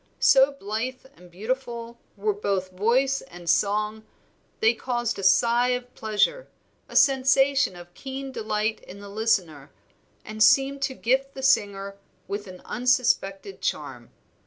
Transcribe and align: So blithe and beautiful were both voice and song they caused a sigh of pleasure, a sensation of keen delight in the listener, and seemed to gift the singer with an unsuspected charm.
So 0.17 0.53
blithe 0.53 1.05
and 1.15 1.29
beautiful 1.29 1.99
were 2.17 2.33
both 2.33 2.71
voice 2.71 3.21
and 3.21 3.47
song 3.47 4.03
they 4.59 4.73
caused 4.73 5.19
a 5.19 5.23
sigh 5.23 5.67
of 5.73 5.93
pleasure, 5.93 6.47
a 6.89 6.95
sensation 6.95 7.75
of 7.75 7.93
keen 7.93 8.31
delight 8.31 8.79
in 8.79 8.99
the 8.99 9.09
listener, 9.09 9.69
and 10.25 10.41
seemed 10.41 10.81
to 10.81 10.95
gift 10.95 11.35
the 11.35 11.43
singer 11.43 11.97
with 12.27 12.47
an 12.47 12.63
unsuspected 12.65 13.61
charm. 13.61 14.09